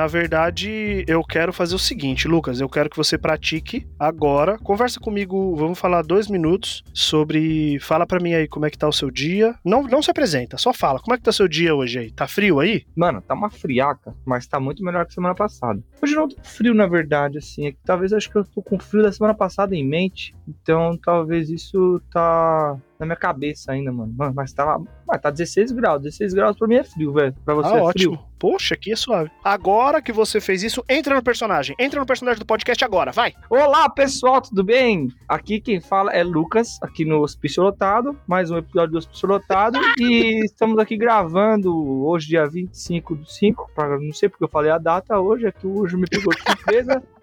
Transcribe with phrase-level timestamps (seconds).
[0.00, 2.58] Na verdade, eu quero fazer o seguinte, Lucas.
[2.58, 4.56] Eu quero que você pratique agora.
[4.56, 7.78] Conversa comigo, vamos falar dois minutos sobre.
[7.80, 9.54] Fala pra mim aí como é que tá o seu dia.
[9.62, 11.00] Não, não se apresenta, só fala.
[11.00, 12.10] Como é que tá o seu dia hoje aí?
[12.10, 12.86] Tá frio aí?
[12.96, 15.84] Mano, tá uma friaca, mas tá muito melhor que semana passada.
[16.02, 17.66] Hoje não tá frio, na verdade, assim.
[17.66, 20.34] É que talvez acho que eu tô com frio da semana passada em mente.
[20.48, 24.12] Então talvez isso tá na minha cabeça ainda, mano.
[24.14, 24.78] Mano, mas tá,
[25.08, 26.02] mas tá 16 graus.
[26.02, 27.34] 16 graus pra mim é frio, velho.
[27.44, 28.16] Pra você ah, é ótimo.
[28.16, 28.30] frio.
[28.38, 29.30] Poxa, aqui é suave.
[29.42, 31.74] Agora que você fez isso, entra no personagem.
[31.78, 33.34] Entra no personagem do podcast agora, vai.
[33.48, 35.08] Olá, pessoal, tudo bem?
[35.26, 38.18] Aqui quem fala é Lucas, aqui no Hospício Lotado.
[38.26, 39.78] Mais um episódio do Hospício Lotado.
[39.98, 41.74] e estamos aqui gravando
[42.04, 43.70] hoje, dia 25 do 5.
[43.74, 46.42] Pra, não sei porque eu falei a data hoje, é que hoje me pegou de
[46.42, 47.02] surpresa.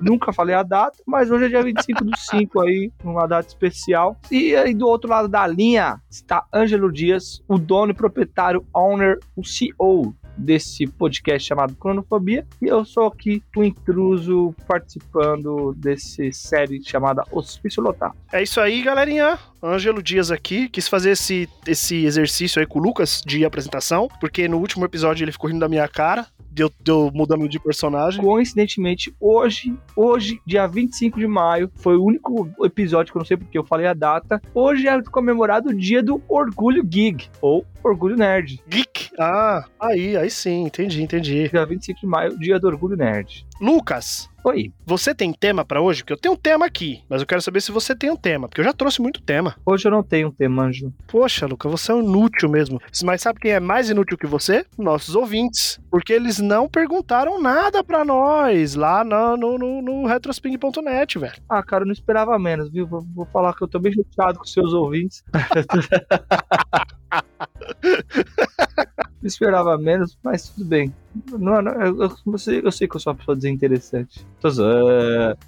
[0.00, 4.16] Nunca falei a data, mas hoje é dia 25 do 5 aí, uma data especial.
[4.30, 9.18] E aí do outro lado da linha está Ângelo Dias, o dono e proprietário, owner,
[9.34, 12.46] o CEO desse podcast chamado Cronofobia.
[12.60, 18.14] E eu sou aqui o intruso participando desse série chamada Hospício Lotado.
[18.32, 19.38] É isso aí, galerinha.
[19.62, 20.68] Ângelo Dias aqui.
[20.68, 25.24] Quis fazer esse, esse exercício aí com o Lucas de apresentação, porque no último episódio
[25.24, 26.26] ele ficou rindo da minha cara.
[26.56, 28.24] Deu, deu mudando de personagem.
[28.24, 33.36] Coincidentemente, hoje, hoje, dia 25 de maio, foi o único episódio que eu não sei
[33.36, 34.40] porque eu falei a data.
[34.54, 38.58] Hoje é comemorado o dia do Orgulho Gig, ou Orgulho Nerd.
[38.66, 39.10] Geek.
[39.18, 41.50] Ah, aí, aí sim, entendi, entendi.
[41.50, 43.46] Dia 25 de maio, dia do Orgulho Nerd.
[43.60, 46.02] Lucas, Oi, você tem tema pra hoje?
[46.04, 48.46] Porque eu tenho um tema aqui, mas eu quero saber se você tem um tema,
[48.46, 49.56] porque eu já trouxe muito tema.
[49.66, 50.92] hoje eu não tenho um tema, Anjo.
[51.08, 52.80] Poxa, Lucas, você é um inútil mesmo.
[53.02, 54.64] Mas sabe quem é mais inútil que você?
[54.78, 55.80] Nossos ouvintes.
[55.90, 61.42] Porque eles não perguntaram nada pra nós lá no, no, no, no retrosping.net, velho.
[61.48, 62.86] Ah, cara, eu não esperava menos, viu?
[62.86, 65.24] Vou, vou falar que eu tô bem chateado com seus ouvintes.
[69.20, 70.94] não esperava menos, mas tudo bem.
[71.32, 74.26] Não, não, eu, eu, eu sei, eu sei que eu sou uma pessoa desinteressante.
[74.40, 74.48] Tô.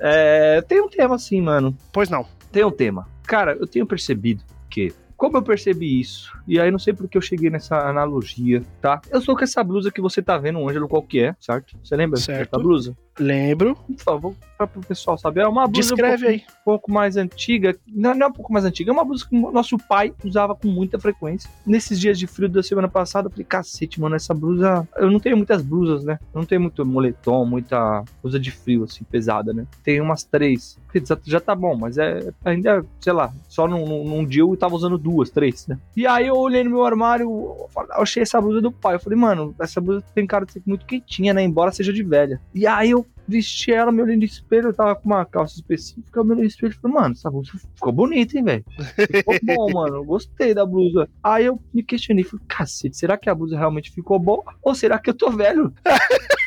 [0.01, 1.77] É, tem um tema assim, mano.
[1.93, 2.27] Pois não.
[2.51, 3.07] Tem um tema.
[3.25, 4.93] Cara, eu tenho percebido que.
[5.19, 6.33] Como eu percebi isso?
[6.47, 9.01] E aí não sei porque eu cheguei nessa analogia, tá?
[9.11, 11.77] Eu sou com essa blusa que você tá vendo, Ângelo, qual que é, certo?
[11.83, 12.53] Você lembra Certo.
[12.53, 12.97] dessa blusa?
[13.19, 13.75] Lembro.
[13.75, 15.41] Por favor, para o pessoal saber.
[15.41, 16.39] É uma blusa Descreve um aí.
[16.39, 17.77] pouco, um pouco mais antiga.
[17.87, 20.69] Não, não é um pouco mais antiga, é uma blusa que nosso pai usava com
[20.69, 21.51] muita frequência.
[21.67, 24.89] Nesses dias de frio da semana passada, eu falei, cacete, mano, essa blusa.
[24.97, 26.21] Eu não tenho muitas blusas, né?
[26.33, 29.67] Eu não tenho muito moletom, muita blusa de frio, assim, pesada, né?
[29.83, 30.79] Tenho umas três.
[31.25, 34.75] Já, tá bom, mas é ainda, sei lá, só num, num, num dia eu tava
[34.75, 35.79] usando duas, três, né?
[35.97, 37.69] E aí eu olhei no meu armário, eu
[38.03, 38.95] achei essa blusa do pai.
[38.95, 41.43] Eu falei, mano, essa blusa tem cara de ser muito quentinha, né?
[41.43, 42.41] Embora seja de velha.
[42.55, 46.19] E aí eu vesti ela, me olhei no espelho, eu tava com uma calça específica,
[46.19, 48.65] eu me olhei no espelho falei, mano, essa blusa ficou bonita, hein, velho?
[48.95, 51.09] Ficou bom, mano, gostei da blusa.
[51.23, 54.55] Aí eu me questionei, falei, cacete, será que a blusa realmente ficou boa?
[54.63, 55.73] Ou será que eu tô velho?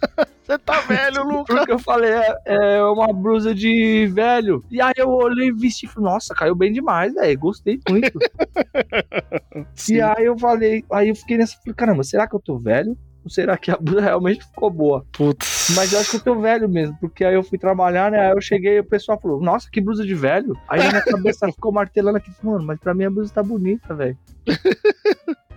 [0.50, 1.56] Você tá velho, Lucas.
[1.56, 4.64] Porque eu falei, é, é uma blusa de velho.
[4.68, 8.18] E aí eu olhei e vesti e falei, nossa, caiu bem demais, velho, gostei muito.
[9.88, 12.96] E aí eu falei, aí eu fiquei nessa, falei, caramba, será que eu tô velho?
[13.22, 15.04] Ou será que a blusa realmente ficou boa?
[15.12, 15.72] Putz.
[15.76, 18.26] Mas eu acho que eu tô velho mesmo, porque aí eu fui trabalhar, né?
[18.26, 20.56] Aí eu cheguei e o pessoal falou, nossa, que blusa de velho.
[20.68, 23.94] Aí na minha cabeça ficou martelando aqui, mano, mas pra mim a blusa tá bonita,
[23.94, 24.16] velho.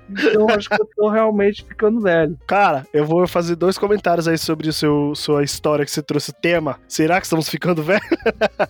[0.10, 2.38] Então eu acho que eu tô realmente ficando velho.
[2.48, 6.32] Cara, eu vou fazer dois comentários aí sobre o seu, sua história que você trouxe
[6.32, 6.80] o tema.
[6.88, 8.04] Será que estamos ficando velhos?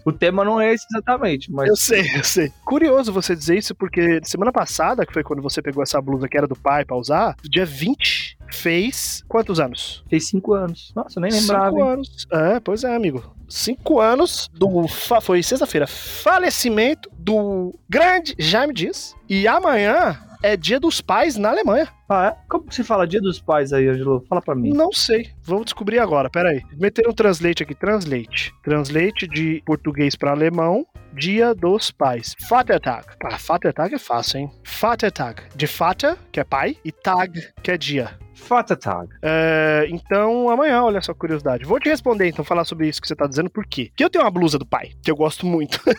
[0.05, 2.51] O tema não é esse exatamente, mas Eu sei, eu sei.
[2.65, 6.37] Curioso você dizer isso, porque semana passada, que foi quando você pegou essa blusa que
[6.37, 10.03] era do pai pra usar, dia 20, fez quantos anos?
[10.09, 10.91] fez cinco anos.
[10.95, 11.71] Nossa, nem lembrava.
[11.71, 11.91] Cinco hein?
[11.91, 12.27] anos.
[12.31, 13.35] É, pois é, amigo.
[13.49, 14.87] Cinco anos do.
[15.21, 15.87] Foi sexta-feira.
[15.87, 19.15] Falecimento do grande Jaime Dias.
[19.29, 21.87] E amanhã é dia dos pais na Alemanha.
[22.09, 22.35] Ah, é?
[22.49, 24.23] Como que se fala dia dos pais aí, Angelo?
[24.27, 24.71] Fala pra mim.
[24.73, 25.31] Não sei.
[25.41, 26.29] Vamos descobrir agora.
[26.29, 26.61] Pera aí.
[26.73, 27.73] Meteram um translate aqui.
[27.73, 28.53] Translate.
[28.61, 30.85] Translate de português para alemão.
[31.13, 32.35] Dia dos pais.
[32.49, 33.05] Vatertag.
[33.23, 34.51] Ah, Vatertag é fácil, hein?
[34.79, 35.41] Vatertag.
[35.55, 38.17] De Vater, que é pai, e Tag, que é dia.
[38.47, 39.09] Vatertag.
[39.21, 41.65] É, então, amanhã, olha só a curiosidade.
[41.65, 43.87] Vou te responder, então, falar sobre isso que você tá dizendo, por quê?
[43.89, 45.79] Porque eu tenho uma blusa do pai, que eu gosto muito.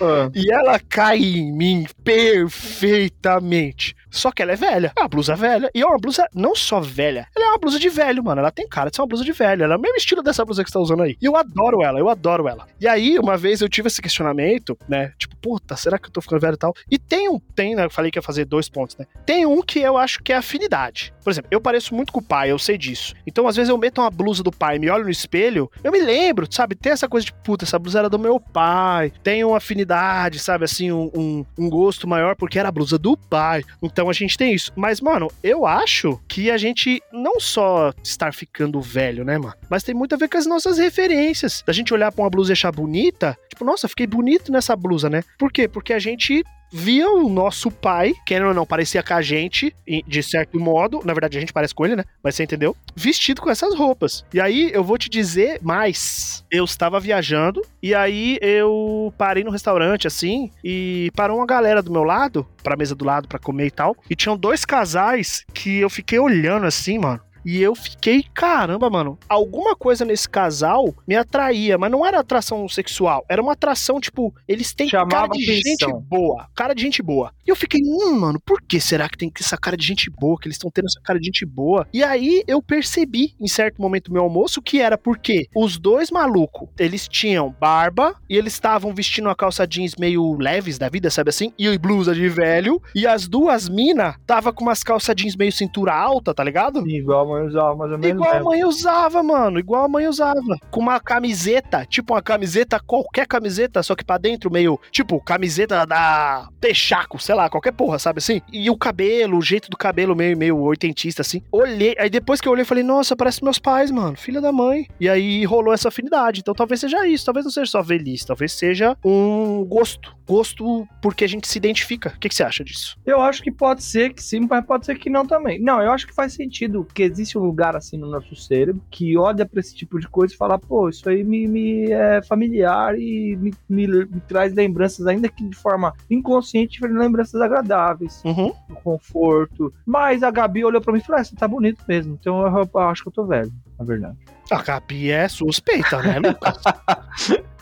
[0.00, 3.94] Ah, E ela cai em mim perfeitamente.
[4.16, 4.92] Só que ela é velha.
[4.96, 5.70] É uma blusa velha.
[5.74, 7.28] E é uma blusa não só velha.
[7.36, 8.40] Ela é uma blusa de velho, mano.
[8.40, 9.62] Ela tem cara de ser uma blusa de velho.
[9.62, 11.16] Ela é o mesmo estilo dessa blusa que você tá usando aí.
[11.20, 12.66] E eu adoro ela, eu adoro ela.
[12.80, 15.12] E aí, uma vez eu tive esse questionamento, né?
[15.18, 16.74] Tipo, puta, será que eu tô ficando velho e tal?
[16.90, 17.84] E tem um, tem, né?
[17.84, 19.06] Eu falei que ia fazer dois pontos, né?
[19.26, 21.12] Tem um que eu acho que é afinidade.
[21.22, 23.14] Por exemplo, eu pareço muito com o pai, eu sei disso.
[23.26, 26.00] Então, às vezes, eu meto uma blusa do pai, me olho no espelho, eu me
[26.00, 26.74] lembro, sabe?
[26.74, 29.12] Tem essa coisa de, puta, essa blusa era do meu pai.
[29.22, 30.64] Tem uma afinidade, sabe?
[30.64, 33.62] Assim, um, um, um gosto maior porque era a blusa do pai.
[33.82, 34.72] Então, Então a gente tem isso.
[34.76, 39.54] Mas, mano, eu acho que a gente não só estar ficando velho, né, mano?
[39.68, 41.64] Mas tem muito a ver com as nossas referências.
[41.66, 45.10] Da gente olhar pra uma blusa e achar bonita, tipo, nossa, fiquei bonito nessa blusa,
[45.10, 45.24] né?
[45.36, 45.66] Por quê?
[45.66, 49.74] Porque a gente via o nosso pai, querendo ou não, parecia com a gente,
[50.06, 51.00] de certo modo.
[51.04, 52.04] Na verdade, a gente parece com ele, né?
[52.22, 52.76] Mas você entendeu?
[52.94, 54.24] Vestido com essas roupas.
[54.32, 56.44] E aí, eu vou te dizer mais.
[56.50, 61.92] Eu estava viajando, e aí eu parei no restaurante, assim, e parou uma galera do
[61.92, 63.96] meu lado, pra mesa do lado, pra comer e tal.
[64.08, 67.20] E tinham dois casais que eu fiquei olhando assim, mano.
[67.46, 72.68] E eu fiquei, caramba, mano, alguma coisa nesse casal me atraía, mas não era atração
[72.68, 75.90] sexual, era uma atração, tipo, eles têm Chamava cara de atenção.
[75.90, 77.32] gente boa, cara de gente boa.
[77.46, 80.36] E eu fiquei, hum, mano, por que será que tem essa cara de gente boa,
[80.40, 81.86] que eles estão tendo essa cara de gente boa?
[81.92, 86.10] E aí eu percebi, em certo momento do meu almoço, que era porque os dois
[86.10, 91.10] malucos, eles tinham barba e eles estavam vestindo uma calça jeans meio leves da vida,
[91.10, 91.52] sabe assim?
[91.56, 95.94] E blusa de velho, e as duas mina tava com umas calça jeans meio cintura
[95.94, 96.84] alta, tá ligado?
[96.88, 98.16] Igual a mãe usava, mais ou menos.
[98.16, 98.42] Igual a né?
[98.42, 99.58] mãe usava, mano.
[99.58, 100.58] Igual a mãe usava.
[100.70, 105.86] Com uma camiseta, tipo uma camiseta, qualquer camiseta, só que pra dentro meio, tipo, camiseta
[105.86, 108.40] da Texaco, sei lá, qualquer porra, sabe assim?
[108.52, 111.42] E o cabelo, o jeito do cabelo meio, meio oitentista, assim.
[111.50, 114.86] Olhei, aí depois que eu olhei, falei, nossa, parece meus pais, mano, filha da mãe.
[115.00, 116.40] E aí rolou essa afinidade.
[116.40, 120.14] Então talvez seja isso, talvez não seja só velhice, talvez seja um gosto.
[120.28, 122.12] Gosto porque a gente se identifica.
[122.16, 122.98] O que, que você acha disso?
[123.06, 125.60] Eu acho que pode ser que sim, mas pode ser que não também.
[125.60, 129.16] Não, eu acho que faz sentido, porque existe um lugar assim no nosso cérebro que
[129.16, 132.98] olha pra esse tipo de coisa e fala, pô, isso aí me, me é familiar
[132.98, 138.52] e me, me- me traz lembranças, ainda que de forma inconsciente, lembranças agradáveis, Uhum.
[138.68, 139.72] do conforto.
[139.84, 142.68] Mas a Gabi olhou pra mim e falou, ah, você tá bonito mesmo, então eu,
[142.74, 144.18] eu acho que eu tô velho, na verdade.
[144.50, 146.56] A Gabi é suspeita, né, Lucas?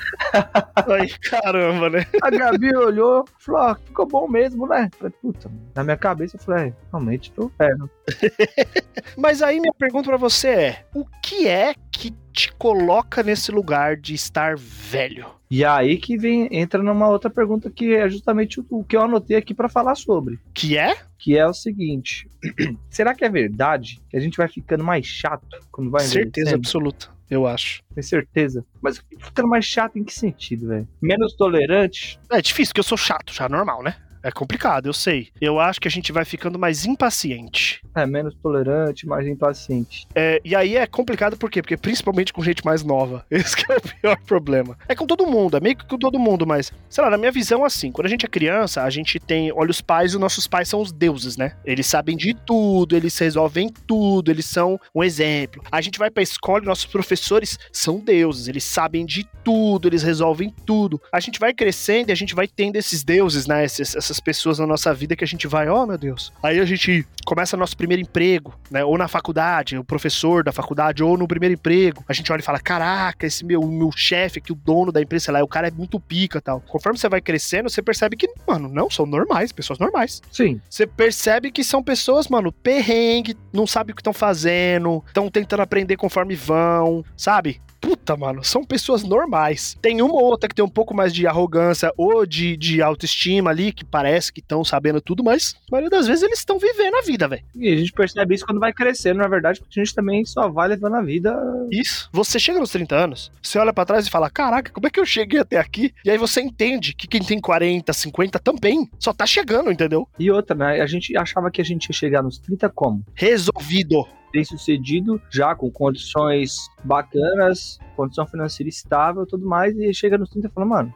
[0.88, 2.06] Ai, caramba, né?
[2.22, 4.90] A Gabi olhou e falou, ah, ficou bom mesmo, né?
[4.92, 7.90] Eu Falei, puta, na minha cabeça eu falei, é, realmente tô velho.
[9.16, 13.96] Mas aí minha pergunta pra você é: o que é que te coloca nesse lugar
[13.96, 15.26] de estar velho?
[15.50, 19.02] E aí que vem, entra numa outra pergunta que é justamente o, o que eu
[19.02, 20.38] anotei aqui pra falar sobre.
[20.52, 20.96] Que é?
[21.24, 22.28] Que é o seguinte:
[22.90, 27.08] será que é verdade que a gente vai ficando mais chato quando vai Certeza absoluta,
[27.30, 27.82] eu acho.
[27.94, 28.62] Tem certeza.
[28.82, 30.86] Mas ficando mais chato em que sentido, velho?
[31.00, 32.20] Menos tolerante?
[32.30, 33.96] É difícil, porque eu sou chato já, normal, né?
[34.24, 35.28] É complicado, eu sei.
[35.38, 37.82] Eu acho que a gente vai ficando mais impaciente.
[37.94, 40.08] É, menos tolerante, mais impaciente.
[40.14, 41.60] É, e aí é complicado por quê?
[41.60, 43.26] Porque principalmente com gente mais nova.
[43.30, 44.78] Esse que é o pior problema.
[44.88, 47.30] É com todo mundo, é meio que com todo mundo, mas, sei lá, na minha
[47.30, 49.52] visão, assim, quando a gente é criança, a gente tem.
[49.52, 51.54] Olha, os pais, e os nossos pais são os deuses, né?
[51.62, 55.62] Eles sabem de tudo, eles resolvem tudo, eles são um exemplo.
[55.70, 60.02] A gente vai pra escola e nossos professores são deuses, eles sabem de tudo, eles
[60.02, 60.98] resolvem tudo.
[61.12, 63.64] A gente vai crescendo e a gente vai tendo esses deuses, né?
[63.64, 66.32] Essas pessoas na nossa vida que a gente vai, oh meu Deus.
[66.42, 68.84] Aí a gente começa nosso primeiro emprego, né?
[68.84, 72.04] Ou na faculdade, o professor da faculdade, ou no primeiro emprego.
[72.08, 75.26] A gente olha e fala: caraca, esse meu, meu chefe aqui, o dono da empresa,
[75.26, 76.60] sei lá, o cara é muito pica tal.
[76.60, 80.20] Conforme você vai crescendo, você percebe que, mano, não, são normais, pessoas normais.
[80.30, 80.60] Sim.
[80.68, 85.60] Você percebe que são pessoas, mano, perrengue, não sabe o que estão fazendo, estão tentando
[85.60, 87.60] aprender conforme vão, sabe?
[88.04, 89.78] Puta, mano, são pessoas normais.
[89.80, 93.48] Tem uma ou outra que tem um pouco mais de arrogância ou de, de autoestima
[93.48, 96.96] ali, que parece que estão sabendo tudo, mas a maioria das vezes eles estão vivendo
[96.96, 97.42] a vida, velho.
[97.54, 100.50] E a gente percebe isso quando vai crescendo, na verdade, porque a gente também só
[100.50, 101.34] vai levando a vida.
[101.70, 102.10] Isso.
[102.12, 105.00] Você chega nos 30 anos, você olha pra trás e fala: Caraca, como é que
[105.00, 105.94] eu cheguei até aqui?
[106.04, 110.06] E aí você entende que quem tem 40, 50 também só tá chegando, entendeu?
[110.18, 110.82] E outra, né?
[110.82, 113.02] A gente achava que a gente ia chegar nos 30 como?
[113.14, 114.06] Resolvido.
[114.34, 120.48] Bem sucedido, já com condições bacanas, condição financeira estável tudo mais, e chega nos 30
[120.48, 120.94] e fala, mano.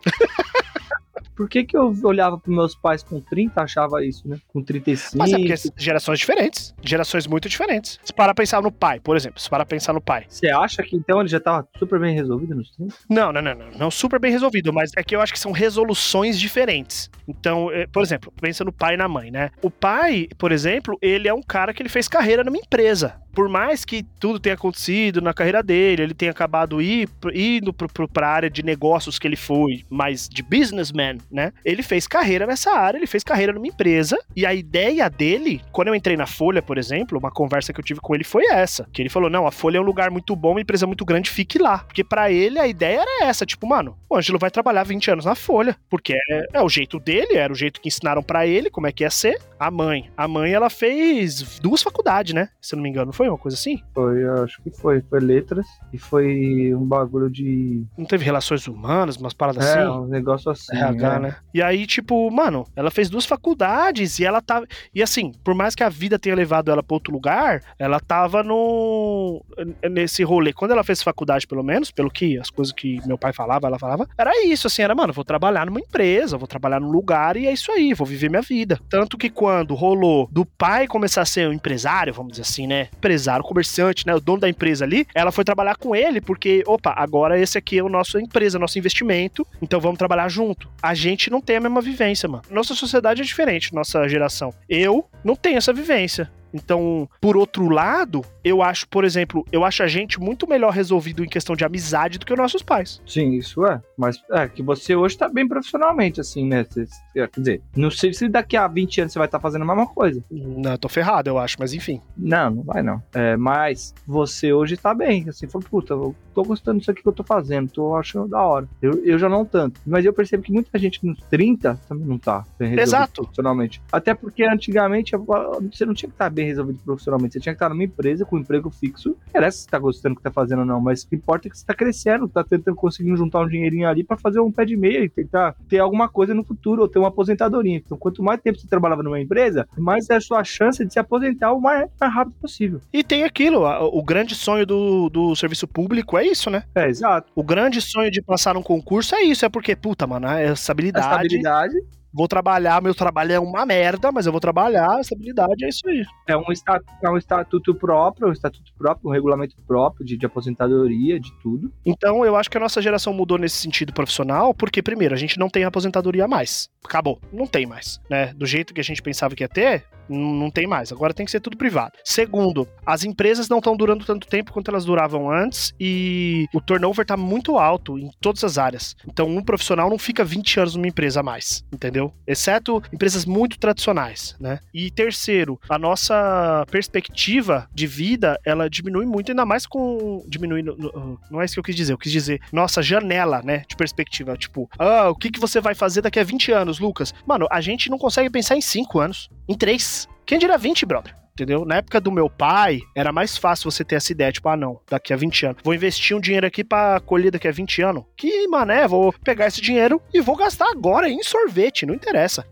[1.34, 4.38] Por que, que eu olhava pros meus pais com 30 achava isso, né?
[4.48, 5.16] Com 35.
[5.16, 6.74] Mas é porque gerações diferentes.
[6.82, 7.98] Gerações muito diferentes.
[8.04, 9.40] Se parar pra pensar no pai, por exemplo.
[9.40, 10.24] Se parar pra pensar no pai.
[10.28, 12.94] Você acha que então ele já tava super bem resolvido nos 30?
[13.08, 13.70] Não, não, não, não.
[13.78, 17.10] Não super bem resolvido, mas é que eu acho que são resoluções diferentes.
[17.26, 19.50] Então, eh, por exemplo, pensa no pai e na mãe, né?
[19.62, 23.20] O pai, por exemplo, ele é um cara que ele fez carreira numa empresa.
[23.38, 28.08] Por mais que tudo tenha acontecido na carreira dele, ele tenha acabado ir, indo pro,
[28.08, 31.52] pra área de negócios que ele foi, mas de businessman, né?
[31.64, 35.88] Ele fez carreira nessa área, ele fez carreira numa empresa, e a ideia dele, quando
[35.88, 38.86] eu entrei na Folha, por exemplo, uma conversa que eu tive com ele foi essa,
[38.92, 41.30] que ele falou, não, a Folha é um lugar muito bom, uma empresa muito grande,
[41.30, 41.78] fique lá.
[41.78, 45.24] Porque pra ele a ideia era essa, tipo, mano, o Ângelo vai trabalhar 20 anos
[45.24, 48.70] na Folha, porque é, é o jeito dele, era o jeito que ensinaram pra ele,
[48.70, 50.08] como é que ia ser, A mãe.
[50.16, 52.48] A mãe, ela fez duas faculdades, né?
[52.60, 53.82] Se eu não me engano, foi uma coisa assim?
[53.92, 55.02] Foi, eu acho que foi.
[55.08, 57.82] Foi letras e foi um bagulho de.
[57.96, 59.90] Não teve relações humanas, umas paradas É, assim?
[59.90, 60.76] um negócio assim.
[60.76, 61.18] RH, né?
[61.18, 61.36] né?
[61.52, 64.66] E aí, tipo, mano, ela fez duas faculdades e ela tava.
[64.94, 68.42] E assim, por mais que a vida tenha levado ela pra outro lugar, ela tava
[68.42, 69.44] no.
[69.90, 70.52] nesse rolê.
[70.52, 73.78] Quando ela fez faculdade, pelo menos, pelo que as coisas que meu pai falava, ela
[73.78, 77.46] falava, era isso, assim, era, mano, vou trabalhar numa empresa, vou trabalhar num lugar e
[77.46, 78.78] é isso aí, vou viver minha vida.
[78.88, 82.88] Tanto que quando rolou do pai começar a ser um empresário, vamos dizer assim, né?
[82.96, 84.14] Empresário, comerciante, né?
[84.14, 87.78] O dono da empresa ali, ela foi trabalhar com ele porque, opa, agora esse aqui
[87.78, 90.68] é o nosso empresa, nosso investimento, então vamos trabalhar junto.
[90.82, 92.44] A gente não tem a mesma vivência, mano.
[92.50, 94.54] Nossa sociedade é diferente, nossa geração.
[94.68, 96.30] Eu não tenho essa vivência.
[96.52, 101.24] Então, por outro lado, eu acho, por exemplo, eu acho a gente muito melhor resolvido
[101.24, 103.00] em questão de amizade do que os nossos pais.
[103.06, 103.80] Sim, isso é.
[103.96, 106.66] Mas é que você hoje tá bem profissionalmente, assim, né?
[107.12, 109.86] Quer dizer, não sei se daqui a 20 anos você vai estar fazendo a mesma
[109.86, 110.22] coisa.
[110.30, 112.00] Não, eu tô ferrado, eu acho, mas enfim.
[112.16, 113.02] Não, não vai não.
[113.12, 117.08] É, mas você hoje tá bem, assim, falou, puta, eu tô gostando disso aqui que
[117.08, 118.68] eu tô fazendo, tô achando da hora.
[118.80, 119.80] Eu, eu já não tanto.
[119.86, 123.22] Mas eu percebo que muita gente nos 30 também não tá Exato.
[123.22, 123.82] profissionalmente.
[123.90, 127.68] Até porque antigamente você não tinha que estar bem resolvido profissionalmente, você tinha que estar
[127.68, 129.16] numa empresa com um emprego fixo.
[129.28, 131.48] Interessa se você tá gostando do que tá fazendo ou não, mas o que importa
[131.48, 134.52] é que você tá crescendo, tá tentando conseguir juntar um dinheirinho ali pra fazer um
[134.52, 137.76] pé de meia e tentar ter alguma coisa no futuro, ou ter uma aposentadoria.
[137.76, 140.98] Então, quanto mais tempo você trabalhava numa empresa, mais é a sua chance de se
[140.98, 142.80] aposentar o mais, mais rápido possível.
[142.92, 146.62] E tem aquilo, o grande sonho do, do serviço público é isso, né?
[146.74, 147.32] É, exato.
[147.34, 150.52] O grande sonho de passar num concurso é isso, é porque, puta, mano, é A
[150.52, 151.76] estabilidade.
[152.12, 156.02] Vou trabalhar, meu trabalho é uma merda, mas eu vou trabalhar, estabilidade é isso aí.
[156.26, 160.26] é um, estatuto, é um estatuto próprio, um estatuto próprio, um regulamento próprio de, de
[160.26, 161.72] aposentadoria, de tudo.
[161.84, 165.38] Então, eu acho que a nossa geração mudou nesse sentido profissional, porque, primeiro, a gente
[165.38, 166.68] não tem aposentadoria mais.
[166.84, 167.20] Acabou.
[167.32, 168.00] Não tem mais.
[168.08, 168.32] Né?
[168.34, 170.92] Do jeito que a gente pensava que ia ter, não tem mais.
[170.92, 171.92] Agora tem que ser tudo privado.
[172.04, 177.04] Segundo, as empresas não estão durando tanto tempo quanto elas duravam antes e o turnover
[177.04, 178.96] tá muito alto em todas as áreas.
[179.06, 182.12] Então, um profissional não fica 20 anos numa empresa a mais, entendeu?
[182.26, 184.60] Exceto empresas muito tradicionais, né?
[184.72, 190.24] E terceiro, a nossa perspectiva de vida, ela diminui muito, ainda mais com.
[190.28, 190.62] Diminui.
[190.62, 191.92] Não é isso que eu quis dizer.
[191.92, 193.64] Eu quis dizer, nossa janela, né?
[193.68, 194.36] De perspectiva.
[194.36, 197.14] Tipo, ah, o que, que você vai fazer daqui a 20 anos, Lucas?
[197.26, 199.97] Mano, a gente não consegue pensar em 5 anos, em 3.
[200.26, 201.16] Quem dirá 20, brother?
[201.38, 201.64] Entendeu?
[201.64, 204.80] Na época do meu pai, era mais fácil você ter essa ideia, tipo, ah, não,
[204.90, 205.62] daqui a 20 anos.
[205.62, 208.04] Vou investir um dinheiro aqui pra colher daqui a 20 anos.
[208.16, 212.44] Que mané, vou pegar esse dinheiro e vou gastar agora em sorvete, não interessa.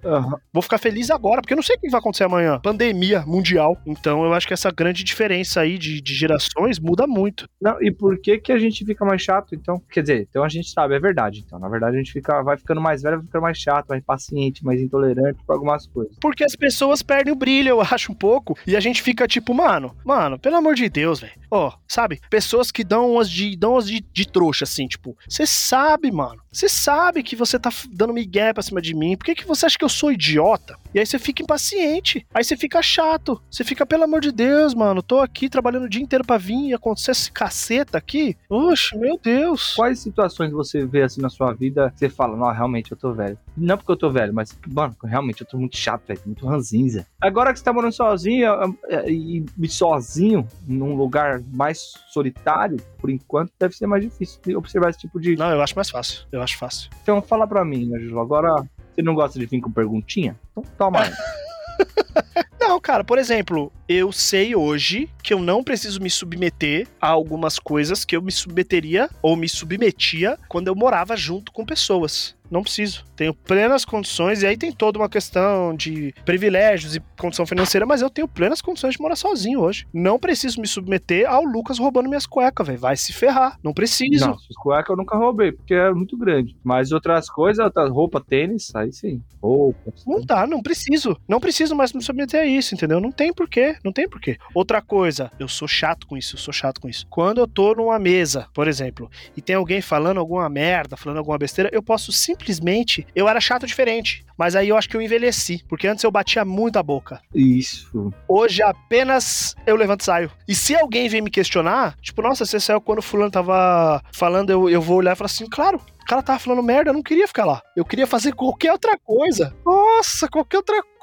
[0.52, 2.60] Vou ficar feliz agora, porque eu não sei o que vai acontecer amanhã.
[2.60, 3.76] Pandemia mundial.
[3.84, 7.48] Então eu acho que essa grande diferença aí de, de gerações muda muito.
[7.60, 9.82] Não, e por que que a gente fica mais chato, então?
[9.90, 11.42] Quer dizer, então a gente sabe, é verdade.
[11.44, 14.00] Então, na verdade, a gente fica, vai ficando mais velho, vai ficando mais chato, mais
[14.00, 16.16] impaciente, mais intolerante por algumas coisas.
[16.20, 18.56] Porque as pessoas perdem o brilho, eu acho, um pouco.
[18.66, 21.32] E a gente fica tipo, mano, mano, pelo amor de Deus, velho.
[21.50, 22.20] Ó, sabe?
[22.28, 26.42] Pessoas que dão umas de, dão umas de, de trouxa, assim, tipo, você sabe, mano.
[26.52, 29.16] Você sabe que você tá dando migué pra cima de mim.
[29.16, 30.76] Por que, que você acha que eu sou idiota?
[30.96, 32.26] E aí você fica impaciente.
[32.32, 33.38] Aí você fica chato.
[33.50, 35.02] Você fica, pelo amor de Deus, mano.
[35.02, 38.34] Tô aqui trabalhando o dia inteiro pra vir e acontecer esse caceta aqui.
[38.48, 39.74] Oxe, meu Deus.
[39.74, 43.12] Quais situações você vê assim na sua vida que você fala, não, realmente eu tô
[43.12, 43.38] velho?
[43.54, 47.06] Não porque eu tô velho, mas, mano, realmente eu tô muito chato, velho, muito ranzinza.
[47.20, 53.10] Agora que você tá morando sozinho é, é, e sozinho, num lugar mais solitário, por
[53.10, 55.36] enquanto, deve ser mais difícil observar esse tipo de.
[55.36, 56.24] Não, eu acho mais fácil.
[56.32, 56.88] Eu acho fácil.
[57.02, 60.34] Então fala pra mim, Angelo, agora você não gosta de vir com perguntinha?
[60.50, 61.00] Então toma.
[62.58, 67.58] Não, cara, por exemplo, eu sei hoje que eu não preciso me submeter a algumas
[67.58, 72.36] coisas que eu me submeteria ou me submetia quando eu morava junto com pessoas.
[72.50, 73.04] Não preciso.
[73.16, 78.02] Tenho plenas condições, e aí tem toda uma questão de privilégios e condição financeira, mas
[78.02, 79.86] eu tenho plenas condições de morar sozinho hoje.
[79.92, 82.78] Não preciso me submeter ao Lucas roubando minhas cuecas, velho.
[82.78, 83.58] Vai se ferrar.
[83.62, 84.26] Não preciso.
[84.26, 86.56] Não, cuecas eu nunca roubei, porque é muito grande.
[86.62, 89.20] Mas outras coisas, outras roupa, tênis, aí sim.
[89.42, 89.92] Roupa.
[90.06, 91.16] Não dá, não preciso.
[91.28, 93.00] Não preciso mais me submeter a isso, entendeu?
[93.00, 94.38] Não tem porquê, não tem porquê.
[94.54, 97.06] Outra coisa, eu sou chato com isso, eu sou chato com isso.
[97.08, 101.38] Quando eu tô numa mesa, por exemplo, e tem alguém falando alguma merda, falando alguma
[101.38, 103.06] besteira, eu posso simplesmente.
[103.14, 106.44] Eu era chato diferente, mas aí eu acho que eu envelheci, porque antes eu batia
[106.44, 107.20] muito a boca.
[107.34, 108.12] Isso.
[108.28, 110.30] Hoje apenas eu levanto e saio.
[110.46, 114.50] E se alguém vem me questionar, tipo, nossa, você saiu quando o fulano tava falando,
[114.50, 115.80] eu, eu vou olhar e falar assim, claro.
[116.00, 117.60] O cara tava falando merda, eu não queria ficar lá.
[117.74, 119.52] Eu queria fazer qualquer outra coisa.
[119.64, 120.95] Nossa, qualquer outra coisa,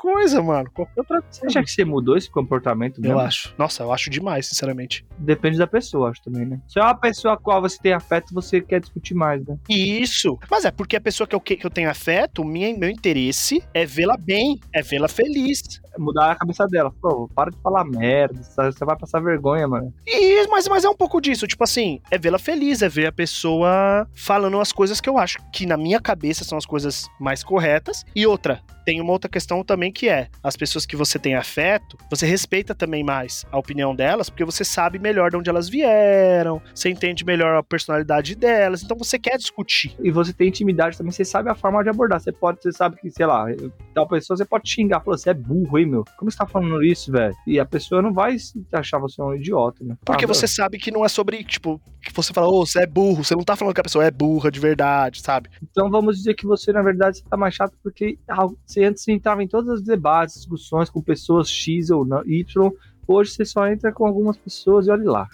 [0.43, 0.69] mano.
[0.73, 1.59] Qualquer outra Você coisa.
[1.59, 3.19] acha que você mudou esse comportamento Eu mesmo?
[3.19, 3.53] acho.
[3.57, 5.05] Nossa, eu acho demais, sinceramente.
[5.17, 6.59] Depende da pessoa, acho também, né?
[6.67, 9.57] Se é uma pessoa a qual você tem afeto, você quer discutir mais, né?
[9.69, 10.37] Isso.
[10.49, 13.85] Mas é porque a pessoa que eu, que eu tenho afeto, minha, meu interesse é
[13.85, 15.81] vê-la bem, é vê-la feliz.
[15.95, 16.91] É Mudar a cabeça dela.
[17.01, 19.93] Pô, para de falar merda, você vai passar vergonha, mano.
[20.07, 23.11] E, mas, mas é um pouco disso, tipo assim, é vê-la feliz, é ver a
[23.11, 27.43] pessoa falando as coisas que eu acho que na minha cabeça são as coisas mais
[27.43, 28.03] corretas.
[28.15, 31.97] E outra, tem uma outra questão também que é, as pessoas que você tem afeto,
[32.09, 36.61] você respeita também mais a opinião delas, porque você sabe melhor de onde elas vieram,
[36.73, 39.95] você entende melhor a personalidade delas, então você quer discutir.
[40.01, 42.19] E você tem intimidade também, você sabe a forma de abordar.
[42.19, 43.45] Você pode, você sabe que, sei lá,
[43.93, 46.03] tal pessoa você pode xingar, falou, você é burro, hein, meu?
[46.17, 47.35] Como você tá falando isso, velho?
[47.45, 48.37] E a pessoa não vai
[48.71, 49.97] achar você um idiota, né?
[50.03, 52.87] Porque Ah, você sabe que não é sobre, tipo, que você fala, ô, você é
[52.87, 55.49] burro, você não tá falando que a pessoa é burra de verdade, sabe?
[55.61, 59.07] Então vamos dizer que você, na verdade, você tá mais chato porque ah, você antes
[59.07, 62.71] entrava em todos os debates, discussões com pessoas X ou Y.
[63.07, 65.27] Hoje você só entra com algumas pessoas e olha lá.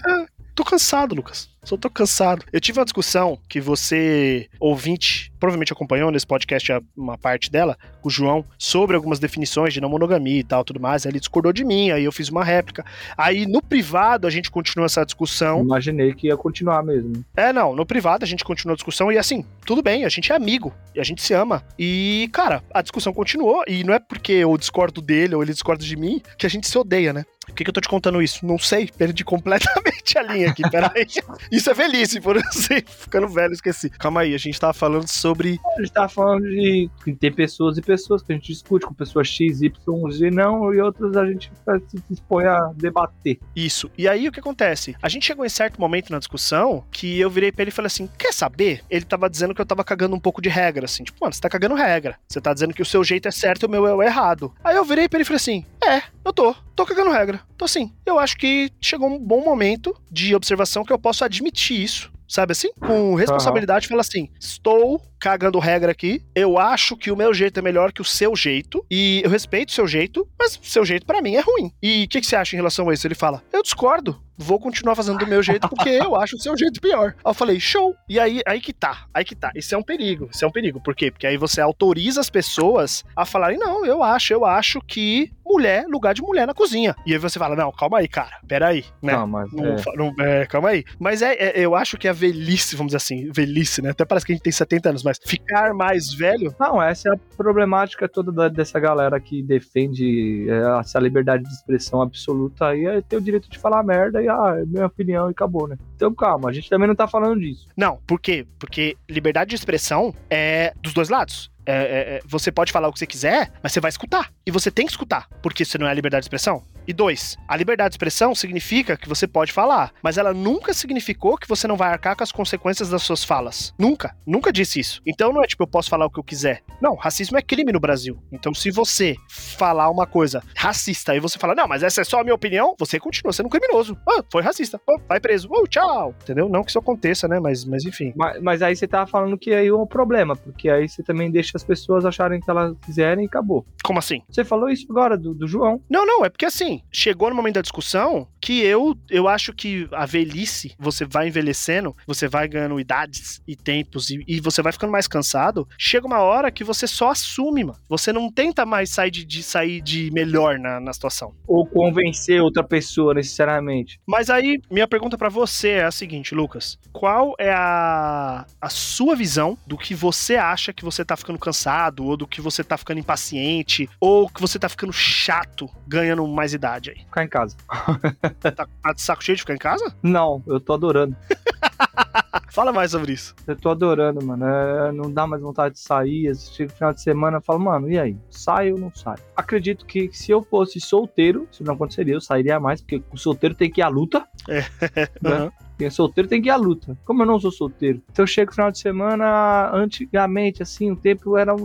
[0.59, 1.47] Tô cansado, Lucas.
[1.63, 2.43] Só tô cansado.
[2.51, 8.09] Eu tive uma discussão que você, ouvinte, provavelmente acompanhou nesse podcast uma parte dela, com
[8.09, 11.05] o João, sobre algumas definições de não monogamia e tal, tudo mais.
[11.05, 12.83] Aí ele discordou de mim, aí eu fiz uma réplica.
[13.17, 15.61] Aí no privado a gente continua essa discussão.
[15.61, 17.23] Imaginei que ia continuar mesmo.
[17.37, 20.31] É, não, no privado a gente continua a discussão e assim, tudo bem, a gente
[20.33, 21.63] é amigo, e a gente se ama.
[21.77, 25.85] E, cara, a discussão continuou, e não é porque eu discordo dele ou ele discorda
[25.85, 27.25] de mim que a gente se odeia, né?
[27.45, 28.45] Por que, que eu tô te contando isso?
[28.45, 31.05] Não sei, perdi completamente a linha aqui, peraí.
[31.51, 33.89] Isso é velhice, por assim, ficando velho, esqueci.
[33.89, 35.59] Calma aí, a gente tava falando sobre.
[35.77, 36.89] A gente tava falando de
[37.19, 40.81] tem pessoas e pessoas que a gente discute com pessoas X, Y, Z não, e
[40.81, 41.51] outras a gente
[41.87, 43.39] se dispõe a debater.
[43.55, 43.89] Isso.
[43.97, 44.95] E aí o que acontece?
[45.01, 47.87] A gente chegou em certo momento na discussão que eu virei pra ele e falei
[47.87, 48.81] assim: quer saber?
[48.89, 51.03] Ele tava dizendo que eu tava cagando um pouco de regra, assim.
[51.03, 52.17] Tipo, mano, você tá cagando regra.
[52.27, 54.53] Você tá dizendo que o seu jeito é certo e o meu é o errado.
[54.63, 56.55] Aí eu virei pra ele e falei assim: é, eu tô.
[56.75, 57.41] Tô cagando regra.
[57.57, 57.93] Tô assim.
[58.05, 62.11] Eu acho que chegou um bom momento de observação que eu posso admitir isso.
[62.29, 62.71] Sabe assim?
[62.79, 66.21] Com responsabilidade, fala assim: estou cagando regra aqui.
[66.35, 68.85] Eu acho que o meu jeito é melhor que o seu jeito.
[68.89, 71.71] E eu respeito o seu jeito, mas o seu jeito pra mim é ruim.
[71.81, 73.07] E o que, que você acha em relação a isso?
[73.07, 74.21] Ele fala: Eu discordo.
[74.41, 77.13] Vou continuar fazendo do meu jeito porque eu acho o seu jeito pior.
[77.17, 77.93] Aí eu falei, show.
[78.07, 79.51] E aí, aí que tá, aí que tá.
[79.53, 80.29] Isso é um perigo.
[80.33, 80.79] Isso é um perigo.
[80.81, 81.11] Por quê?
[81.11, 85.85] Porque aí você autoriza as pessoas a falarem, não, eu acho, eu acho que mulher,
[85.87, 86.95] lugar de mulher na cozinha.
[87.07, 88.37] E aí você fala, não, calma aí, cara.
[88.47, 89.13] Peraí, né?
[89.13, 90.85] Não, mas Não é, não- é, calma aí.
[90.99, 93.89] Mas é, é- eu acho que a velhice, vamos dizer assim, velhice, né?
[93.89, 96.53] Até parece que a gente tem 70 anos, mas ficar mais velho.
[96.59, 101.49] Não, essa é a problemática toda da- dessa galera que defende é, essa liberdade de
[101.49, 105.27] expressão absoluta aí, é ter o direito de falar merda e, ah, é minha opinião
[105.29, 105.77] e acabou, né?
[105.95, 107.67] Então calma, a gente também não tá falando disso.
[107.75, 108.45] Não, por quê?
[108.57, 111.51] Porque liberdade de expressão é dos dois lados.
[111.65, 111.77] É, é,
[112.15, 114.31] é, você pode falar o que você quiser, mas você vai escutar.
[114.43, 116.63] E você tem que escutar, porque isso não é liberdade de expressão.
[116.89, 121.37] E dois, a liberdade de expressão significa que você pode falar, mas ela nunca significou
[121.37, 123.75] que você não vai arcar com as consequências das suas falas.
[123.77, 124.99] Nunca, nunca disse isso.
[125.05, 126.63] Então não é tipo, eu posso falar o que eu quiser.
[126.81, 128.17] Não, racismo é crime no Brasil.
[128.31, 132.21] Então se você falar uma coisa racista e você fala, não, mas essa é só
[132.21, 133.95] a minha opinião, você continua sendo um criminoso.
[134.09, 134.81] Ah, foi racista.
[134.89, 135.47] Ah, vai preso.
[135.51, 136.15] Oh, tchau.
[136.23, 136.49] Entendeu?
[136.49, 137.39] Não que isso aconteça, né?
[137.39, 138.13] Mas, mas enfim.
[138.15, 141.29] Mas, mas aí você tá falando que aí é um problema, porque aí você também
[141.29, 143.63] deixa as pessoas acharem que elas quiserem e acabou.
[143.83, 144.23] Como assim?
[144.27, 145.79] Você falou isso agora do, do João.
[145.87, 149.87] Não, não, é porque assim, chegou no momento da discussão que eu, eu acho que
[149.91, 154.71] a velhice, você vai envelhecendo, você vai ganhando idades e tempos e, e você vai
[154.71, 155.67] ficando mais cansado.
[155.77, 157.79] Chega uma hora que você só assume, mano.
[157.87, 161.33] Você não tenta mais sair de, de sair de melhor na, na situação.
[161.47, 163.99] Ou convencer outra pessoa necessariamente.
[164.07, 166.77] Mas aí, minha pergunta pra você é a seguinte, Lucas.
[166.91, 172.05] Qual é a, a sua visão do que você acha que você tá ficando cansado,
[172.05, 176.53] ou do que você tá ficando impaciente, ou que você tá ficando chato ganhando mais
[176.53, 176.99] idade aí?
[177.05, 177.55] Ficar em casa.
[178.39, 179.93] Tá, tá de saco cheio de ficar em casa?
[180.01, 181.15] Não, eu tô adorando.
[182.51, 183.35] Fala mais sobre isso.
[183.45, 184.45] Eu tô adorando, mano.
[184.45, 186.35] É, não dá mais vontade de sair.
[186.35, 188.17] Chega no final de semana eu falo, mano, e aí?
[188.29, 189.19] Saio ou não saio?
[189.35, 193.55] Acredito que se eu fosse solteiro, isso não aconteceria, eu sairia mais, porque o solteiro
[193.55, 194.27] tem que ir à luta.
[195.21, 195.31] Né?
[195.31, 195.51] Aham.
[195.79, 196.97] Quem é solteiro tem que ir à luta.
[197.05, 198.01] Como eu não sou solteiro.
[198.11, 201.55] Então eu chego no final de semana, antigamente, assim, o tempo era,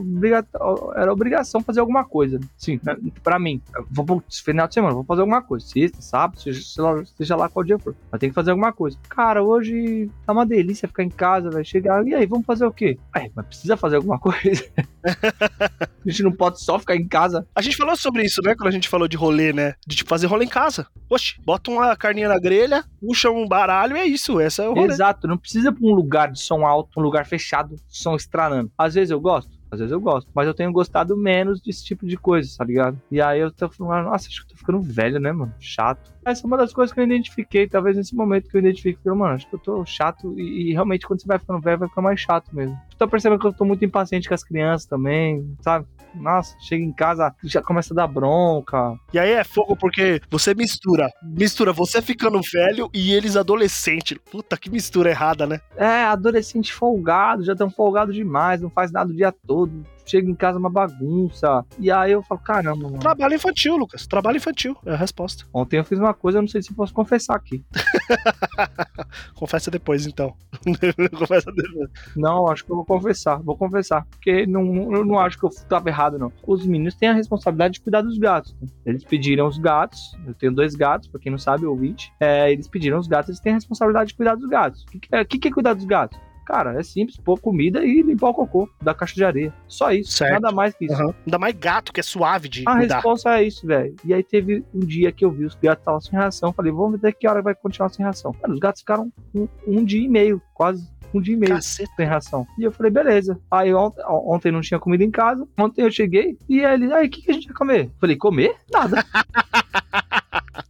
[0.94, 2.38] era obrigação fazer alguma coisa.
[2.56, 2.96] Sim, né?
[3.24, 3.60] pra mim.
[3.90, 5.66] Vou pro final de semana, vou fazer alguma coisa.
[5.66, 7.96] Sexta, sábado, seja, lá, seja lá qual dia for.
[8.08, 8.96] Mas tem que fazer alguma coisa.
[9.08, 12.06] Cara, hoje tá uma delícia ficar em casa, vai chegar.
[12.06, 12.96] E aí, vamos fazer o quê?
[13.16, 14.64] É, mas precisa fazer alguma coisa.
[15.04, 17.46] A gente não pode só ficar em casa.
[17.54, 18.54] A gente falou sobre isso, né?
[18.54, 19.74] Quando a gente falou de rolê, né?
[19.86, 20.86] De tipo, fazer rolê em casa.
[21.08, 24.40] Oxe, bota uma carninha na grelha, puxa um baralho e é isso.
[24.40, 24.92] Essa é o rolê.
[24.92, 28.70] Exato, não precisa pra um lugar de som alto, um lugar fechado, som estranando.
[28.78, 30.30] Às vezes eu gosto, Às vezes eu gosto.
[30.34, 33.00] Mas eu tenho gostado menos desse tipo de coisa, tá ligado?
[33.10, 35.52] E aí eu tô falando, nossa, acho que eu tô ficando velho, né, mano?
[35.58, 36.13] Chato.
[36.24, 39.18] Essa é uma das coisas que eu identifiquei, talvez nesse momento que eu identifiquei, falei,
[39.18, 40.34] mano, acho que eu tô chato.
[40.38, 42.78] E, e realmente, quando você vai ficando velho, vai ficar mais chato mesmo.
[42.98, 45.86] Tô percebendo que eu tô muito impaciente com as crianças também, sabe?
[46.14, 48.94] Nossa, chega em casa, já começa a dar bronca.
[49.12, 51.10] E aí é fogo porque você mistura.
[51.22, 54.18] Mistura você ficando velho e eles adolescente.
[54.30, 55.60] Puta, que mistura errada, né?
[55.76, 59.84] É, adolescente folgado, já tão folgado demais, não faz nada o dia todo.
[60.04, 61.64] Chega em casa uma bagunça.
[61.78, 62.98] E aí eu falo, caramba, mano.
[62.98, 64.06] Trabalho infantil, Lucas.
[64.06, 64.76] Trabalho infantil.
[64.84, 65.44] É a resposta.
[65.52, 67.64] Ontem eu fiz uma coisa, eu não sei se posso confessar aqui.
[69.34, 70.34] Confessa depois, então.
[71.18, 71.90] Confessa depois.
[72.16, 73.42] Não, acho que eu vou confessar.
[73.42, 74.04] Vou confessar.
[74.10, 76.32] Porque não, eu não acho que eu tava errado, não.
[76.46, 78.54] Os meninos têm a responsabilidade de cuidar dos gatos.
[78.60, 78.68] né?
[78.86, 80.16] Eles pediram os gatos.
[80.26, 82.12] Eu tenho dois gatos, pra quem não sabe, ouvinte.
[82.20, 84.82] É, eles pediram os gatos, eles têm a responsabilidade de cuidar dos gatos.
[84.82, 86.18] O que, que, é, que que é cuidar dos gatos?
[86.44, 89.52] Cara, é simples, pôr comida e limpar o cocô da caixa de areia.
[89.66, 90.12] Só isso.
[90.12, 90.40] Certo.
[90.42, 91.02] Nada mais que isso.
[91.02, 91.14] Uhum.
[91.26, 92.94] Ainda mais gato, que é suave de A cuidar.
[92.96, 93.94] resposta é isso, velho.
[94.04, 96.52] E aí teve um dia que eu vi os gatos estavam sem ração.
[96.52, 98.34] Falei, vamos ver até que hora vai continuar sem ração.
[98.42, 101.90] Mano, os gatos ficaram um, um dia e meio, quase um dia e meio Caceta.
[101.96, 102.46] sem ração.
[102.58, 103.38] E eu falei, beleza.
[103.50, 105.46] Aí ontem, ontem não tinha comida em casa.
[105.58, 107.90] Ontem eu cheguei e ele, aí, o que, que a gente vai comer?
[108.00, 108.56] Falei, comer?
[108.72, 109.04] Nada.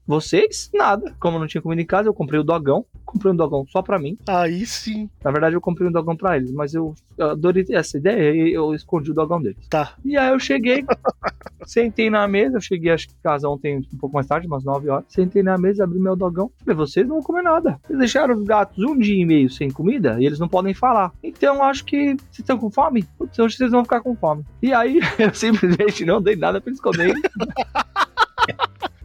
[0.06, 0.70] Vocês?
[0.72, 1.14] Nada.
[1.18, 2.84] Como não tinha comida em casa, eu comprei o dogão.
[3.04, 4.18] Comprei um dogão só pra mim.
[4.26, 5.08] Aí sim.
[5.22, 8.52] Na verdade, eu comprei um dogão pra eles, mas eu, eu adorei essa ideia e
[8.52, 9.66] eu escondi o dogão deles.
[9.68, 9.94] Tá.
[10.04, 10.84] E aí eu cheguei,
[11.64, 14.64] sentei na mesa, eu cheguei acho que em casa ontem um pouco mais tarde, umas
[14.64, 15.04] 9 horas.
[15.08, 16.50] Sentei na mesa, abri meu dogão.
[16.58, 17.80] Falei, vocês não vão comer nada.
[17.86, 21.12] Vocês deixaram os gatos um dia e meio sem comida e eles não podem falar.
[21.22, 23.04] Então acho que vocês estão com fome?
[23.16, 24.44] Putz, hoje vocês vão ficar com fome.
[24.62, 27.14] E aí eu simplesmente não dei nada pra eles comerem.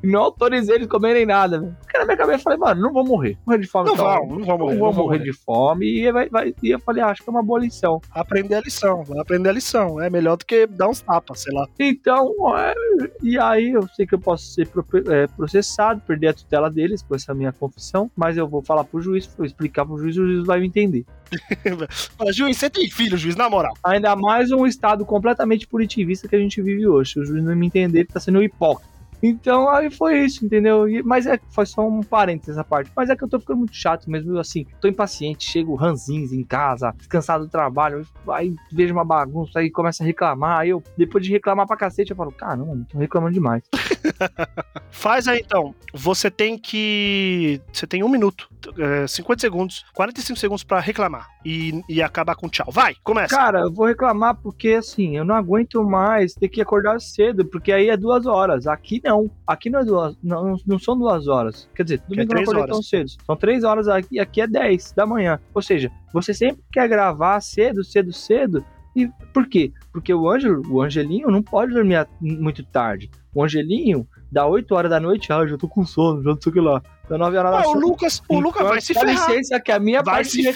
[0.10, 1.76] Não autorizei eles comerem nada, velho.
[1.82, 3.38] Porque na minha cabeça eu falei, mano, não vou morrer.
[3.46, 4.74] Morrer de fome Não tá vão, não vão morrer.
[4.74, 5.86] Não vou vão morrer de fome.
[5.86, 8.02] E, vai, vai- e eu falei, ah, acho que é uma boa lição.
[8.12, 9.04] Aprender a lição.
[9.04, 10.02] Vai aprender a lição.
[10.02, 11.68] É melhor do que dar uns tapas, sei lá.
[11.80, 12.74] Então, é,
[13.22, 14.68] e aí eu sei que eu posso ser
[15.12, 19.02] é, processado, perder a tutela deles com essa minha confissão, mas eu vou falar pro
[19.02, 21.06] juiz, vou explicar pro juiz, o juiz vai me entender.
[22.18, 23.74] Mas, juiz, você tem filho, juiz, na moral.
[23.84, 27.14] Ainda mais um estado completamente punitivista que a gente vive hoje.
[27.14, 28.90] Se o juiz não me entender, ele tá sendo hipócrita.
[29.22, 30.88] Então aí foi isso, entendeu?
[30.88, 32.92] E- mas é, foi só um parênteses essa parte.
[32.96, 36.44] Mas é que eu tô ficando muito chato mesmo, assim, tô impaciente, chego ranzinhos em
[36.44, 41.24] casa, cansado do trabalho, aí vejo uma bagunça, aí começa a reclamar, aí eu, depois
[41.26, 43.64] de reclamar pra cacete, eu falo, caramba, tô reclamando demais.
[44.92, 45.74] Faz aí então.
[45.94, 47.62] Você tem que.
[47.72, 52.50] Você tem um minuto, é, 50 segundos, 45 segundos pra reclamar e, e acabar com
[52.50, 52.68] tchau.
[52.72, 53.36] Vai, começa.
[53.36, 57.72] Cara, eu vou reclamar porque, assim, eu não aguento mais ter que acordar cedo, porque
[57.72, 58.68] aí é duas horas.
[58.68, 59.30] Aqui não.
[59.48, 61.70] Aqui não é duas, não, não são duas horas.
[61.76, 62.76] Quer dizer, domingo eu não três acordei horas.
[62.76, 63.10] tão cedo.
[63.26, 65.40] São três horas aqui, aqui é dez da manhã.
[65.54, 68.64] Ou seja, você sempre quer gravar cedo, cedo, cedo.
[68.96, 69.72] E por quê?
[69.94, 73.10] Porque o Ângelo, o Angelinho não pode dormir muito tarde.
[73.34, 76.50] O Angelinho, dá 8 horas da noite, ah, já tô com sono, já não sei
[76.50, 76.82] o que lá.
[77.10, 77.74] Dá 9 horas da Ah, o.
[77.80, 79.30] Lucas, o Lucas vai se Dá ferrar.
[79.30, 80.44] licença que a minha Vai se.
[80.44, 80.52] Não,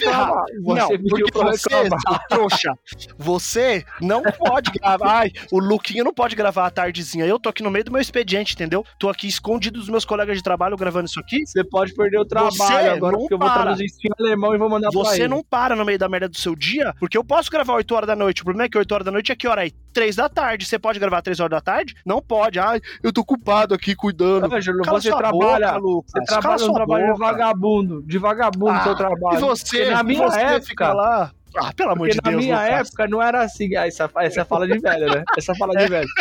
[0.76, 2.72] Você pediu porque pra você, seu trouxa,
[3.18, 5.18] você não pode gravar.
[5.20, 7.26] Ai, o Luquinho não pode gravar a tardezinha.
[7.26, 8.84] Eu tô aqui no meio do meu expediente, entendeu?
[8.98, 11.44] Tô aqui escondido dos meus colegas de trabalho gravando isso aqui.
[11.46, 13.62] Você pode perder o trabalho Você agora, não porque eu vou para.
[13.62, 16.28] traduzir isso em alemão e vou mandar pra Você não para no meio da merda
[16.28, 18.42] do seu dia, porque eu posso gravar 8 horas da noite.
[18.42, 19.72] O problema é que 8 horas da noite é que hora aí?
[19.92, 20.66] 3 da tarde.
[20.66, 21.94] Você pode gravar 3 horas da tarde?
[22.04, 22.58] Não pode.
[22.58, 24.52] Ai, eu tô ocupado aqui cuidando.
[24.52, 26.12] Ângelo, Cala você trabalha, boca, Lucas.
[26.12, 27.24] você trabalha sua um trabalho de boca.
[27.24, 29.38] vagabundo, de vagabundo Ah, seu trabalho.
[29.38, 31.30] E você, Porque na minha você época, fica lá.
[31.56, 32.88] Ah, pelo amor de na Deus, minha Lucas.
[32.88, 35.22] época não era assim, ah, essa, essa é fala de velho, né?
[35.38, 36.08] Essa fala de velho.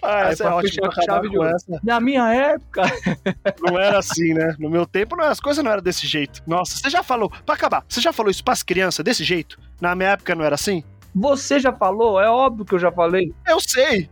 [0.00, 0.88] Ah, essa é ótima.
[1.04, 1.80] chave de essa.
[1.82, 2.82] Na minha época,
[3.60, 4.54] Não era assim, né?
[4.58, 6.40] No meu tempo, não, as coisas não eram desse jeito.
[6.46, 9.58] Nossa, você já falou, pra acabar, você já falou isso pras crianças desse jeito?
[9.80, 10.82] Na minha época não era assim?
[11.14, 13.32] você já falou, é óbvio que eu já falei.
[13.48, 14.08] Eu sei.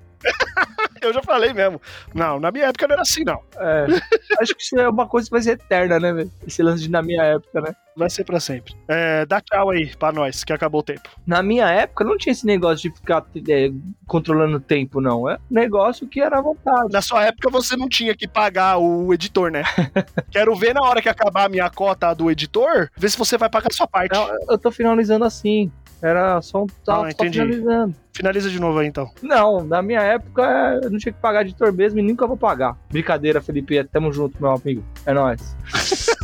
[1.05, 1.81] Eu já falei mesmo.
[2.15, 3.41] Não, na minha época não era assim, não.
[3.57, 3.87] É,
[4.41, 6.33] acho que isso é uma coisa que vai ser eterna, né, velho?
[6.47, 7.75] Esse lance de na minha época, né?
[7.95, 8.75] Vai ser pra sempre.
[8.89, 11.09] É, dá tchau aí pra nós, que acabou o tempo.
[11.27, 13.71] Na minha época não tinha esse negócio de ficar é,
[14.07, 15.29] controlando o tempo, não.
[15.29, 16.91] É um negócio que era à vontade.
[16.91, 19.63] Na sua época você não tinha que pagar o editor, né?
[20.31, 23.51] Quero ver na hora que acabar a minha cota do editor, ver se você vai
[23.51, 24.13] pagar a sua parte.
[24.13, 25.71] Não, eu tô finalizando assim.
[26.03, 27.95] Era só um tal, Ah, só finalizando.
[28.13, 29.09] Finaliza de novo aí, então.
[29.23, 32.77] Não, na minha época eu não tinha que pagar editor mesmo e nunca vou pagar.
[32.91, 33.83] Brincadeira, Felipe.
[33.85, 34.83] Tamo junto, meu amigo.
[35.07, 35.57] É nóis.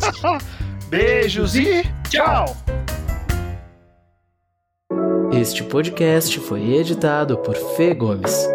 [0.89, 2.45] Beijos e tchau!
[5.31, 8.47] Este podcast foi editado por Fê Gomes.